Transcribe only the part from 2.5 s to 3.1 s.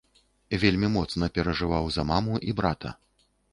і брата.